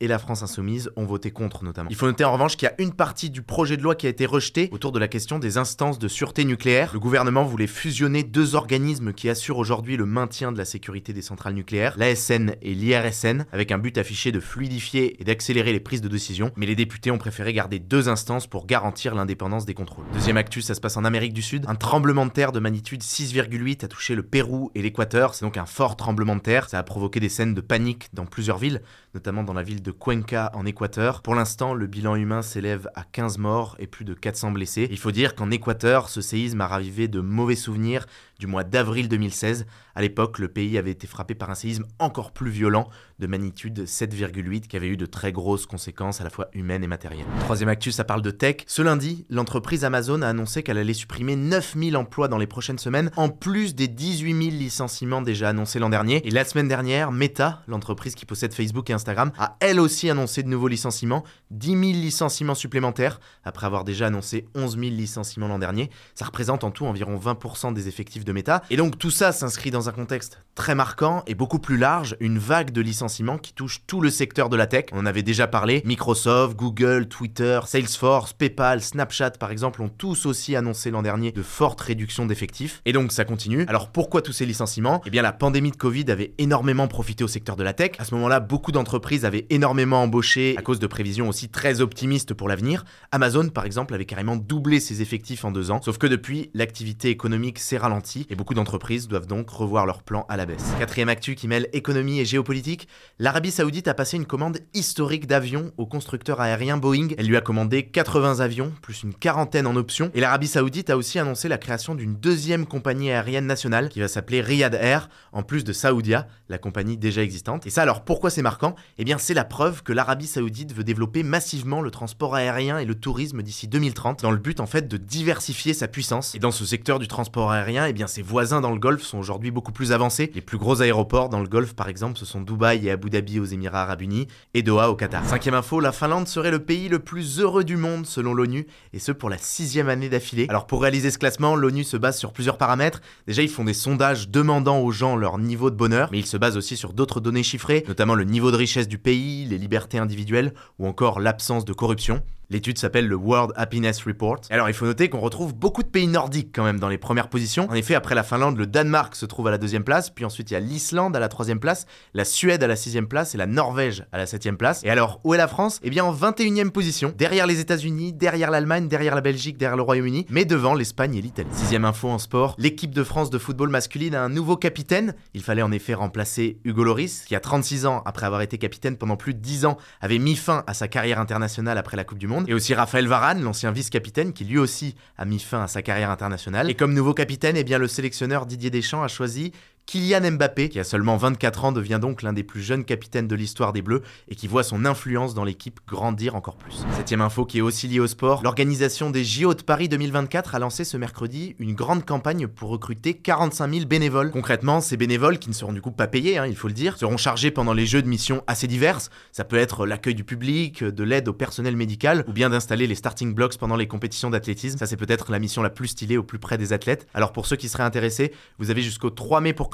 et 0.00 0.08
la 0.08 0.18
France 0.18 0.42
insoumise 0.42 0.90
ont 0.96 1.04
voté 1.04 1.30
contre 1.30 1.64
notamment. 1.64 1.90
Il 1.90 1.96
faut 1.96 2.06
noter 2.06 2.24
en 2.24 2.32
revanche 2.32 2.56
qu'il 2.56 2.66
y 2.66 2.70
a 2.70 2.74
une 2.78 2.92
partie 2.92 3.30
du 3.30 3.42
projet 3.42 3.76
de 3.76 3.82
loi 3.82 3.94
qui 3.94 4.06
a 4.06 4.10
été 4.10 4.26
rejetée 4.26 4.68
autour 4.72 4.92
de 4.92 4.98
la 4.98 5.08
question 5.08 5.38
des 5.38 5.58
instances 5.58 5.98
de 5.98 6.08
sûreté 6.08 6.44
nucléaire. 6.44 6.90
Le 6.92 7.00
gouvernement 7.00 7.44
voulait 7.44 7.66
fusionner 7.66 8.22
deux 8.22 8.54
organismes 8.54 9.12
qui 9.12 9.28
assurent 9.28 9.58
aujourd'hui 9.58 9.96
le 9.96 10.06
maintien 10.06 10.52
de 10.52 10.58
la 10.58 10.64
sécurité 10.64 11.12
des 11.12 11.22
centrales 11.22 11.54
nucléaires, 11.54 11.94
l'ASN 11.98 12.54
et 12.62 12.74
l'IRSN, 12.74 13.44
avec 13.52 13.72
un 13.72 13.78
but 13.78 13.98
affiché 13.98 14.32
de 14.32 14.40
fluidifier 14.40 15.20
et 15.20 15.24
d'accélérer 15.24 15.72
les 15.72 15.80
prises 15.80 16.00
de 16.00 16.08
décision, 16.08 16.50
mais 16.56 16.66
les 16.66 16.76
députés 16.76 17.10
ont 17.10 17.18
préféré 17.18 17.52
garder 17.52 17.78
deux 17.78 18.08
instances 18.08 18.46
pour 18.46 18.66
garantir 18.66 19.14
l'indépendance 19.14 19.66
des 19.66 19.74
contrôles. 19.74 20.04
Deuxième 20.12 20.36
actus, 20.36 20.66
ça 20.66 20.74
se 20.74 20.80
passe 20.80 20.96
en 20.96 21.04
Amérique 21.04 21.32
du 21.32 21.42
Sud. 21.42 21.64
Un 21.68 21.74
tremblement 21.74 22.26
de 22.26 22.30
terre 22.30 22.52
de 22.52 22.60
magnitude 22.60 23.02
6,8 23.02 23.84
a 23.84 23.88
touché 23.88 24.14
le 24.14 24.22
Pérou 24.22 24.70
et 24.74 24.82
l'Équateur. 24.82 25.34
C'est 25.34 25.44
donc 25.44 25.56
un 25.56 25.66
fort 25.66 25.96
tremblement 25.96 26.36
de 26.36 26.40
terre. 26.40 26.68
Ça 26.68 26.78
a 26.78 26.82
provoqué 26.82 27.20
des 27.20 27.28
scènes 27.28 27.54
de 27.54 27.60
panique 27.60 28.08
dans 28.12 28.26
plusieurs 28.26 28.58
villes, 28.58 28.82
notamment 29.14 29.41
dans 29.44 29.52
la 29.52 29.62
ville 29.62 29.82
de 29.82 29.90
Cuenca 29.90 30.50
en 30.54 30.66
Équateur. 30.66 31.22
Pour 31.22 31.34
l'instant, 31.34 31.74
le 31.74 31.86
bilan 31.86 32.16
humain 32.16 32.42
s'élève 32.42 32.88
à 32.94 33.04
15 33.04 33.38
morts 33.38 33.76
et 33.78 33.86
plus 33.86 34.04
de 34.04 34.14
400 34.14 34.52
blessés. 34.52 34.88
Il 34.90 34.98
faut 34.98 35.10
dire 35.10 35.34
qu'en 35.34 35.50
Équateur, 35.50 36.08
ce 36.08 36.20
séisme 36.20 36.60
a 36.60 36.66
ravivé 36.66 37.08
de 37.08 37.20
mauvais 37.20 37.56
souvenirs 37.56 38.06
du 38.38 38.46
mois 38.46 38.64
d'avril 38.64 39.08
2016. 39.08 39.66
À 39.94 40.00
l'époque, 40.00 40.38
le 40.38 40.48
pays 40.48 40.78
avait 40.78 40.90
été 40.90 41.06
frappé 41.06 41.34
par 41.34 41.50
un 41.50 41.54
séisme 41.54 41.84
encore 41.98 42.32
plus 42.32 42.50
violent 42.50 42.88
de 43.18 43.26
magnitude 43.26 43.84
7,8 43.84 44.62
qui 44.62 44.76
avait 44.76 44.88
eu 44.88 44.96
de 44.96 45.06
très 45.06 45.32
grosses 45.32 45.66
conséquences 45.66 46.20
à 46.20 46.24
la 46.24 46.30
fois 46.30 46.48
humaines 46.52 46.82
et 46.82 46.88
matérielles. 46.88 47.26
Troisième 47.40 47.68
actus, 47.68 47.94
ça 47.94 48.04
parle 48.04 48.22
de 48.22 48.30
tech. 48.30 48.56
Ce 48.66 48.82
lundi, 48.82 49.26
l'entreprise 49.28 49.84
Amazon 49.84 50.22
a 50.22 50.28
annoncé 50.28 50.62
qu'elle 50.62 50.78
allait 50.78 50.94
supprimer 50.94 51.36
9000 51.36 51.96
emplois 51.96 52.28
dans 52.28 52.38
les 52.38 52.46
prochaines 52.46 52.78
semaines, 52.78 53.10
en 53.16 53.28
plus 53.28 53.74
des 53.74 53.88
18 53.88 54.50
000 54.50 54.56
licenciements 54.56 55.22
déjà 55.22 55.50
annoncés 55.50 55.78
l'an 55.78 55.90
dernier. 55.90 56.26
Et 56.26 56.30
la 56.30 56.44
semaine 56.44 56.68
dernière, 56.68 57.12
Meta, 57.12 57.62
l'entreprise 57.68 58.14
qui 58.14 58.26
possède 58.26 58.54
Facebook 58.54 58.90
et 58.90 58.92
Instagram, 58.92 59.31
a 59.38 59.56
elle 59.60 59.80
aussi 59.80 60.10
annoncé 60.10 60.42
de 60.42 60.48
nouveaux 60.48 60.68
licenciements, 60.68 61.24
10 61.50 61.70
000 61.70 61.80
licenciements 61.80 62.54
supplémentaires, 62.54 63.20
après 63.44 63.66
avoir 63.66 63.84
déjà 63.84 64.06
annoncé 64.06 64.46
11 64.54 64.78
000 64.78 64.82
licenciements 64.94 65.48
l'an 65.48 65.58
dernier. 65.58 65.90
Ça 66.14 66.24
représente 66.24 66.64
en 66.64 66.70
tout 66.70 66.86
environ 66.86 67.16
20% 67.16 67.72
des 67.72 67.88
effectifs 67.88 68.24
de 68.24 68.32
Meta. 68.32 68.62
Et 68.70 68.76
donc 68.76 68.98
tout 68.98 69.10
ça 69.10 69.32
s'inscrit 69.32 69.70
dans 69.70 69.88
un 69.88 69.92
contexte 69.92 70.40
très 70.54 70.74
marquant 70.74 71.22
et 71.26 71.34
beaucoup 71.34 71.58
plus 71.58 71.76
large, 71.76 72.16
une 72.20 72.38
vague 72.38 72.70
de 72.70 72.80
licenciements 72.80 73.38
qui 73.38 73.52
touche 73.52 73.82
tout 73.86 74.00
le 74.00 74.10
secteur 74.10 74.48
de 74.48 74.56
la 74.56 74.66
tech. 74.66 74.86
On 74.92 74.98
en 74.98 75.06
avait 75.06 75.22
déjà 75.22 75.46
parlé, 75.46 75.82
Microsoft, 75.84 76.56
Google, 76.56 77.06
Twitter, 77.08 77.60
Salesforce, 77.66 78.32
PayPal, 78.32 78.80
Snapchat 78.80 79.32
par 79.32 79.50
exemple 79.50 79.82
ont 79.82 79.88
tous 79.88 80.26
aussi 80.26 80.56
annoncé 80.56 80.90
l'an 80.90 81.02
dernier 81.02 81.32
de 81.32 81.42
fortes 81.42 81.80
réductions 81.80 82.26
d'effectifs. 82.26 82.80
Et 82.84 82.92
donc 82.92 83.12
ça 83.12 83.24
continue. 83.24 83.64
Alors 83.68 83.90
pourquoi 83.90 84.22
tous 84.22 84.32
ces 84.32 84.46
licenciements? 84.46 85.02
Eh 85.06 85.10
bien 85.10 85.22
la 85.22 85.32
pandémie 85.32 85.70
de 85.70 85.76
Covid 85.76 86.10
avait 86.10 86.34
énormément 86.38 86.88
profité 86.88 87.24
au 87.24 87.28
secteur 87.28 87.56
de 87.56 87.62
la 87.62 87.72
tech. 87.72 87.92
À 87.98 88.04
ce 88.04 88.14
moment-là, 88.14 88.40
beaucoup 88.40 88.72
d'entreprises 88.72 89.11
avaient 89.24 89.46
énormément 89.50 90.02
embauché 90.02 90.54
à 90.58 90.62
cause 90.62 90.78
de 90.78 90.86
prévisions 90.86 91.28
aussi 91.28 91.48
très 91.48 91.80
optimistes 91.80 92.34
pour 92.34 92.48
l'avenir. 92.48 92.84
Amazon 93.10 93.48
par 93.48 93.64
exemple 93.64 93.94
avait 93.94 94.04
carrément 94.04 94.36
doublé 94.36 94.80
ses 94.80 95.02
effectifs 95.02 95.44
en 95.44 95.50
deux 95.50 95.70
ans. 95.70 95.80
Sauf 95.82 95.98
que 95.98 96.06
depuis, 96.06 96.50
l'activité 96.54 97.10
économique 97.10 97.58
s'est 97.58 97.76
ralentie 97.76 98.26
et 98.30 98.34
beaucoup 98.34 98.54
d'entreprises 98.54 99.08
doivent 99.08 99.26
donc 99.26 99.48
revoir 99.50 99.86
leurs 99.86 100.02
plans 100.02 100.26
à 100.28 100.36
la 100.36 100.46
baisse. 100.46 100.72
Quatrième 100.78 101.08
actu 101.08 101.34
qui 101.34 101.48
mêle 101.48 101.68
économie 101.72 102.20
et 102.20 102.24
géopolitique, 102.24 102.88
l'Arabie 103.18 103.50
Saoudite 103.50 103.88
a 103.88 103.94
passé 103.94 104.16
une 104.16 104.26
commande 104.26 104.58
historique 104.74 105.26
d'avions 105.26 105.72
au 105.76 105.86
constructeur 105.86 106.40
aérien 106.40 106.76
Boeing. 106.76 107.08
Elle 107.18 107.26
lui 107.26 107.36
a 107.36 107.40
commandé 107.40 107.84
80 107.84 108.40
avions, 108.40 108.72
plus 108.82 109.02
une 109.02 109.14
quarantaine 109.14 109.66
en 109.66 109.76
options. 109.76 110.10
Et 110.14 110.20
l'Arabie 110.20 110.48
Saoudite 110.48 110.90
a 110.90 110.96
aussi 110.96 111.18
annoncé 111.18 111.48
la 111.48 111.58
création 111.58 111.94
d'une 111.94 112.14
deuxième 112.14 112.66
compagnie 112.66 113.10
aérienne 113.10 113.46
nationale 113.46 113.88
qui 113.88 114.00
va 114.00 114.08
s'appeler 114.08 114.40
Riyadh 114.40 114.74
Air, 114.74 115.08
en 115.32 115.42
plus 115.42 115.64
de 115.64 115.72
Saoudia, 115.72 116.26
la 116.48 116.58
compagnie 116.58 116.96
déjà 116.96 117.22
existante. 117.22 117.66
Et 117.66 117.70
ça 117.70 117.82
alors 117.82 118.04
pourquoi 118.04 118.30
c'est 118.30 118.42
marquant? 118.42 118.74
Bien 119.04 119.18
c'est 119.18 119.34
la 119.34 119.44
preuve 119.44 119.82
que 119.82 119.92
l'Arabie 119.92 120.26
Saoudite 120.26 120.74
veut 120.74 120.84
développer 120.84 121.22
massivement 121.22 121.80
le 121.80 121.90
transport 121.90 122.34
aérien 122.34 122.78
et 122.78 122.84
le 122.84 122.94
tourisme 122.94 123.42
d'ici 123.42 123.68
2030 123.68 124.22
dans 124.22 124.30
le 124.30 124.36
but 124.36 124.60
en 124.60 124.66
fait 124.66 124.88
de 124.88 124.96
diversifier 124.96 125.74
sa 125.74 125.88
puissance. 125.88 126.34
Et 126.34 126.38
dans 126.38 126.50
ce 126.50 126.64
secteur 126.64 126.98
du 126.98 127.08
transport 127.08 127.50
aérien, 127.50 127.86
eh 127.86 127.92
bien 127.92 128.06
ses 128.06 128.22
voisins 128.22 128.60
dans 128.60 128.70
le 128.70 128.78
Golfe 128.78 129.02
sont 129.02 129.18
aujourd'hui 129.18 129.50
beaucoup 129.50 129.72
plus 129.72 129.92
avancés. 129.92 130.30
Les 130.34 130.40
plus 130.40 130.58
gros 130.58 130.82
aéroports 130.82 131.28
dans 131.28 131.40
le 131.40 131.48
Golfe 131.48 131.74
par 131.74 131.88
exemple, 131.88 132.18
ce 132.18 132.24
sont 132.24 132.40
Dubaï 132.40 132.86
et 132.86 132.90
Abu 132.90 133.10
Dhabi 133.10 133.40
aux 133.40 133.44
Émirats 133.44 133.82
Arabes 133.82 134.02
Unis 134.02 134.28
et 134.54 134.62
Doha 134.62 134.90
au 134.90 134.94
Qatar. 134.94 135.24
Cinquième 135.24 135.54
info, 135.54 135.80
la 135.80 135.92
Finlande 135.92 136.28
serait 136.28 136.50
le 136.50 136.60
pays 136.60 136.88
le 136.88 136.98
plus 136.98 137.40
heureux 137.40 137.64
du 137.64 137.76
monde 137.76 138.06
selon 138.06 138.34
l'ONU 138.34 138.66
et 138.92 138.98
ce 138.98 139.12
pour 139.12 139.30
la 139.30 139.38
sixième 139.38 139.88
année 139.88 140.08
d'affilée. 140.08 140.46
Alors 140.48 140.66
pour 140.66 140.82
réaliser 140.82 141.10
ce 141.10 141.18
classement, 141.18 141.56
l'ONU 141.56 141.84
se 141.84 141.96
base 141.96 142.18
sur 142.18 142.32
plusieurs 142.32 142.58
paramètres. 142.58 143.00
Déjà, 143.26 143.42
ils 143.42 143.48
font 143.48 143.64
des 143.64 143.74
sondages 143.74 144.28
demandant 144.28 144.80
aux 144.80 144.92
gens 144.92 145.16
leur 145.16 145.38
niveau 145.38 145.70
de 145.70 145.76
bonheur, 145.76 146.08
mais 146.12 146.18
ils 146.18 146.26
se 146.26 146.36
basent 146.36 146.56
aussi 146.56 146.76
sur 146.76 146.92
d'autres 146.92 147.20
données 147.20 147.42
chiffrées, 147.42 147.84
notamment 147.88 148.14
le 148.14 148.24
niveau 148.24 148.50
de 148.50 148.56
richesse 148.56 148.88
du 148.92 148.98
pays, 148.98 149.46
les 149.46 149.56
libertés 149.56 149.96
individuelles 149.96 150.52
ou 150.78 150.86
encore 150.86 151.18
l'absence 151.18 151.64
de 151.64 151.72
corruption. 151.72 152.22
L'étude 152.52 152.76
s'appelle 152.76 153.08
le 153.08 153.16
World 153.16 153.54
Happiness 153.56 154.04
Report. 154.04 154.42
Alors 154.50 154.68
il 154.68 154.74
faut 154.74 154.84
noter 154.84 155.08
qu'on 155.08 155.20
retrouve 155.20 155.54
beaucoup 155.54 155.82
de 155.82 155.88
pays 155.88 156.06
nordiques 156.06 156.50
quand 156.54 156.64
même 156.64 156.78
dans 156.78 156.90
les 156.90 156.98
premières 156.98 157.28
positions. 157.28 157.66
En 157.70 157.72
effet, 157.72 157.94
après 157.94 158.14
la 158.14 158.22
Finlande, 158.22 158.58
le 158.58 158.66
Danemark 158.66 159.16
se 159.16 159.24
trouve 159.24 159.46
à 159.46 159.50
la 159.50 159.56
deuxième 159.56 159.84
place, 159.84 160.10
puis 160.10 160.26
ensuite 160.26 160.50
il 160.50 160.54
y 160.54 160.56
a 160.58 160.60
l'Islande 160.60 161.16
à 161.16 161.18
la 161.18 161.30
troisième 161.30 161.60
place, 161.60 161.86
la 162.12 162.26
Suède 162.26 162.62
à 162.62 162.66
la 162.66 162.76
sixième 162.76 163.06
place 163.06 163.34
et 163.34 163.38
la 163.38 163.46
Norvège 163.46 164.04
à 164.12 164.18
la 164.18 164.26
septième 164.26 164.58
place. 164.58 164.84
Et 164.84 164.90
alors, 164.90 165.18
où 165.24 165.32
est 165.32 165.38
la 165.38 165.48
France? 165.48 165.80
Eh 165.82 165.88
bien 165.88 166.04
en 166.04 166.14
21e 166.14 166.68
position, 166.68 167.14
derrière 167.16 167.46
les 167.46 167.58
États-Unis, 167.58 168.12
derrière 168.12 168.50
l'Allemagne, 168.50 168.86
derrière 168.86 169.14
la 169.14 169.22
Belgique, 169.22 169.56
derrière 169.56 169.78
le 169.78 169.82
Royaume-Uni, 169.84 170.26
mais 170.28 170.44
devant 170.44 170.74
l'Espagne 170.74 171.14
et 171.14 171.22
l'Italie. 171.22 171.48
Sixième 171.54 171.86
info 171.86 172.10
en 172.10 172.18
sport, 172.18 172.54
l'équipe 172.58 172.92
de 172.92 173.02
France 173.02 173.30
de 173.30 173.38
football 173.38 173.70
masculine 173.70 174.14
a 174.14 174.22
un 174.22 174.28
nouveau 174.28 174.58
capitaine. 174.58 175.14
Il 175.32 175.42
fallait 175.42 175.62
en 175.62 175.72
effet 175.72 175.94
remplacer 175.94 176.58
Hugo 176.64 176.84
Loris, 176.84 177.24
qui 177.26 177.34
a 177.34 177.40
36 177.40 177.86
ans 177.86 178.02
après 178.04 178.26
avoir 178.26 178.42
été 178.42 178.58
capitaine 178.58 178.98
pendant 178.98 179.16
plus 179.16 179.32
de 179.32 179.38
10 179.38 179.64
ans, 179.64 179.78
avait 180.02 180.18
mis 180.18 180.36
fin 180.36 180.64
à 180.66 180.74
sa 180.74 180.86
carrière 180.86 181.18
internationale 181.18 181.78
après 181.78 181.96
la 181.96 182.04
Coupe 182.04 182.18
du 182.18 182.26
Monde. 182.26 182.41
Et 182.46 182.54
aussi 182.54 182.74
Raphaël 182.74 183.06
Varane, 183.06 183.42
l'ancien 183.42 183.72
vice-capitaine, 183.72 184.32
qui 184.32 184.44
lui 184.44 184.58
aussi 184.58 184.94
a 185.16 185.24
mis 185.24 185.38
fin 185.38 185.62
à 185.62 185.68
sa 185.68 185.82
carrière 185.82 186.10
internationale. 186.10 186.70
Et 186.70 186.74
comme 186.74 186.94
nouveau 186.94 187.14
capitaine, 187.14 187.56
eh 187.56 187.64
bien, 187.64 187.78
le 187.78 187.88
sélectionneur 187.88 188.46
Didier 188.46 188.70
Deschamps 188.70 189.02
a 189.02 189.08
choisi 189.08 189.52
Kylian 189.86 190.32
Mbappé, 190.32 190.68
qui 190.68 190.78
a 190.78 190.84
seulement 190.84 191.16
24 191.16 191.64
ans, 191.64 191.72
devient 191.72 191.98
donc 192.00 192.22
l'un 192.22 192.32
des 192.32 192.44
plus 192.44 192.62
jeunes 192.62 192.84
capitaines 192.84 193.28
de 193.28 193.34
l'histoire 193.34 193.72
des 193.72 193.82
Bleus 193.82 194.02
et 194.28 194.34
qui 194.34 194.46
voit 194.46 194.62
son 194.62 194.84
influence 194.84 195.34
dans 195.34 195.44
l'équipe 195.44 195.80
grandir 195.86 196.34
encore 196.34 196.56
plus. 196.56 196.84
Septième 196.96 197.20
info 197.20 197.44
qui 197.44 197.58
est 197.58 197.62
aussi 197.62 197.88
liée 197.88 198.00
au 198.00 198.06
sport, 198.06 198.42
l'organisation 198.42 199.10
des 199.10 199.24
JO 199.24 199.54
de 199.54 199.62
Paris 199.62 199.88
2024 199.88 200.54
a 200.54 200.58
lancé 200.58 200.84
ce 200.84 200.96
mercredi 200.96 201.56
une 201.58 201.74
grande 201.74 202.06
campagne 202.06 202.46
pour 202.46 202.70
recruter 202.70 203.14
45 203.14 203.74
000 203.74 203.86
bénévoles. 203.86 204.30
Concrètement, 204.30 204.80
ces 204.80 204.96
bénévoles, 204.96 205.38
qui 205.38 205.48
ne 205.48 205.54
seront 205.54 205.72
du 205.72 205.82
coup 205.82 205.90
pas 205.90 206.06
payés, 206.06 206.38
hein, 206.38 206.46
il 206.46 206.56
faut 206.56 206.68
le 206.68 206.74
dire, 206.74 206.96
seront 206.96 207.16
chargés 207.16 207.50
pendant 207.50 207.72
les 207.72 207.86
Jeux 207.86 208.02
de 208.02 208.08
missions 208.08 208.42
assez 208.46 208.66
diverses. 208.66 209.10
Ça 209.32 209.44
peut 209.44 209.56
être 209.56 209.84
l'accueil 209.84 210.14
du 210.14 210.24
public, 210.24 210.84
de 210.84 211.04
l'aide 211.04 211.28
au 211.28 211.32
personnel 211.32 211.76
médical 211.76 212.24
ou 212.28 212.32
bien 212.32 212.50
d'installer 212.50 212.86
les 212.86 212.94
starting 212.94 213.34
blocks 213.34 213.58
pendant 213.58 213.76
les 213.76 213.88
compétitions 213.88 214.30
d'athlétisme. 214.30 214.78
Ça 214.78 214.86
c'est 214.86 214.96
peut-être 214.96 215.30
la 215.32 215.38
mission 215.38 215.60
la 215.60 215.70
plus 215.70 215.88
stylée 215.88 216.16
au 216.16 216.22
plus 216.22 216.38
près 216.38 216.56
des 216.56 216.72
athlètes. 216.72 217.06
Alors 217.14 217.32
pour 217.32 217.46
ceux 217.46 217.56
qui 217.56 217.68
seraient 217.68 217.82
intéressés, 217.82 218.32
vous 218.58 218.70
avez 218.70 218.80
jusqu'au 218.80 219.10
3 219.10 219.40
mai 219.40 219.52
pour 219.52 219.68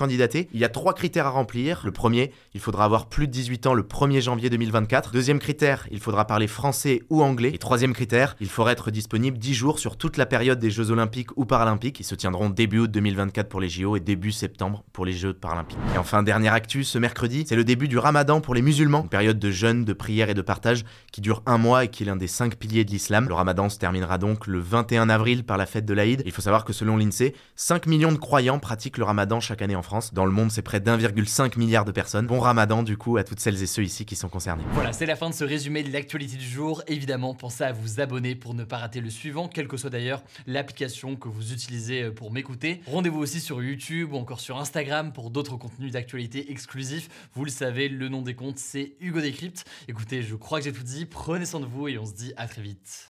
Il 0.53 0.61
y 0.61 0.65
a 0.65 0.69
trois 0.69 0.95
critères 0.95 1.27
à 1.27 1.31
remplir. 1.31 1.83
Le 1.85 1.91
premier, 1.91 2.33
il 2.55 2.61
faudra 2.61 2.85
avoir 2.85 3.09
plus 3.09 3.27
de 3.27 3.33
18 3.33 3.67
ans 3.67 3.75
le 3.75 3.83
1er 3.83 4.21
janvier 4.21 4.51
2024. 4.51 5.13
Deuxième 5.13 5.39
critère, 5.39 5.87
il 5.91 6.01
faudra 6.01 6.27
parler 6.27 6.47
français 6.47 7.03
ou 7.11 7.23
anglais. 7.23 7.51
Et 7.55 7.59
troisième 7.59 7.93
critère, 7.93 8.37
il 8.41 8.49
faudra 8.49 8.73
être 8.73 8.91
disponible 8.91 9.39
10 9.39 9.55
jours 9.55 9.79
sur 9.79 9.97
toute 9.97 10.17
la 10.17 10.27
période 10.27 10.59
des 10.59 10.71
Jeux 10.71 10.91
Olympiques 10.91 11.37
ou 11.37 11.45
Paralympiques 11.45 11.97
qui 11.97 12.05
se 12.05 12.15
tiendront 12.15 12.51
début 12.51 12.79
août 12.81 12.91
2024 12.91 13.49
pour 13.49 13.61
les 13.61 13.69
JO 13.69 13.97
et 13.97 14.01
début 14.01 14.33
septembre 14.33 14.85
pour 14.93 15.05
les 15.05 15.13
Jeux 15.13 15.35
Paralympiques. 15.35 15.79
Et 15.95 15.99
enfin, 15.99 16.23
dernière 16.23 16.53
actu, 16.53 16.85
ce 16.85 16.99
mercredi, 16.99 17.45
c'est 17.49 17.57
le 17.57 17.65
début 17.65 17.89
du 17.89 17.99
Ramadan 17.99 18.41
pour 18.41 18.55
les 18.55 18.63
musulmans, 18.63 19.03
une 19.03 19.09
période 19.09 19.39
de 19.39 19.51
jeûne, 19.51 19.85
de 19.85 19.93
prière 19.93 20.31
et 20.31 20.35
de 20.35 20.43
partage 20.43 20.85
qui 21.13 21.21
dure 21.21 21.43
un 21.47 21.59
mois 21.59 21.85
et 21.85 21.89
qui 21.89 22.05
est 22.05 22.07
l'un 22.07 22.17
des 22.17 22.29
cinq 22.29 22.57
piliers 22.57 22.85
de 22.85 22.91
l'islam. 22.91 23.27
Le 23.29 23.35
Ramadan 23.35 23.69
se 23.69 23.79
terminera 23.79 24.19
donc 24.19 24.47
le 24.47 24.61
21 24.61 25.09
avril 25.09 25.45
par 25.45 25.57
la 25.57 25.67
fête 25.67 25.85
de 25.85 25.95
l'Aïd. 25.95 26.23
Il 26.25 26.33
faut 26.33 26.43
savoir 26.43 26.65
que 26.65 26.73
selon 26.73 26.97
l'INSEE, 26.97 27.35
5 27.57 27.87
millions 27.87 28.13
de 28.13 28.19
croyants 28.19 28.59
pratiquent 28.59 28.99
le 28.99 29.05
Ramadan 29.05 29.41
chaque 29.41 29.63
année 29.63 29.77
en 29.77 29.83
France. 29.83 29.88
Dans 30.13 30.27
le 30.27 30.33
monde, 30.33 30.51
c'est 30.51 30.63
près 30.63 30.81
d'1,5 30.81 31.59
milliard 31.59 31.85
de 31.85 31.93
personnes. 31.93 32.27
Bon 32.27 32.41
Ramadan 32.41 32.83
du 32.83 32.97
coup 32.99 33.17
à 33.17 33.25
toutes 33.25 33.41
celles 33.41 33.63
et 33.63 33.67
ceux 33.67 33.83
ici 33.83 34.05
qui 34.05 34.17
sont 34.17 34.29
concernés. 34.29 34.63
Voilà, 34.73 34.93
c'est 34.93 35.07
la 35.07 35.17
fin 35.17 35.31
de 35.31 35.35
ce 35.35 35.45
résumé 35.45 35.83
de 35.83 35.91
l'actualité 35.93 36.37
du 36.37 36.47
jour. 36.47 36.83
Évidemment, 36.89 37.35
pensez 37.35 37.65
à 37.65 37.73
vous 37.73 38.01
abonner 38.01 38.35
pour 38.35 38.55
ne 38.55 38.65
pas 38.65 38.77
rater 38.77 39.01
le 39.01 39.09
suivant, 39.09 39.49
quelle 39.49 39.67
que 39.67 39.77
soit 39.77 39.91
d'ailleurs 39.91 40.23
l'application 40.47 41.17
que 41.17 41.29
vous 41.29 41.53
utilisez 41.53 42.03
euh, 42.03 42.11
pour 42.13 42.31
m'écouter. 42.33 42.83
Rendez-vous 42.87 43.21
aussi 43.21 43.41
sur 43.41 43.63
YouTube 43.63 44.13
ou 44.13 44.17
encore 44.17 44.41
sur 44.41 44.59
Instagram 44.59 45.13
pour 45.13 45.31
d'autres 45.31 45.57
contenus 45.57 45.93
d'actualité 45.93 46.51
exclusifs. 46.51 47.09
Vous 47.35 47.45
le 47.45 47.51
savez, 47.51 47.89
le 47.89 48.09
nom 48.09 48.21
des 48.23 48.35
comptes 48.35 48.59
c'est 48.59 48.93
Hugo 49.01 49.21
Décrypte. 49.21 49.65
Écoutez, 49.89 50.23
je 50.23 50.35
crois 50.35 50.59
que 50.59 50.65
j'ai 50.65 50.73
tout 50.73 50.83
dit. 50.83 51.07
Prenez 51.07 51.47
soin 51.47 51.61
de 51.61 51.67
vous 51.67 51.89
et 51.89 51.99
on 51.99 52.05
se 52.05 52.15
dit 52.15 52.33
à 52.37 52.47
très 52.47 52.63
vite. 52.63 53.08